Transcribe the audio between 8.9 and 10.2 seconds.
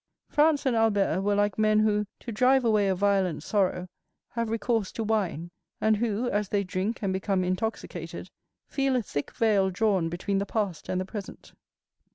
a thick veil drawn